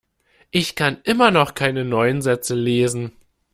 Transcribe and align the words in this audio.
Ich 0.49 0.73
kann 0.73 0.97
immer 1.03 1.29
noch 1.29 1.53
keine 1.53 1.85
neuen 1.85 2.23
Sätze 2.23 2.55
lesen. 2.55 3.11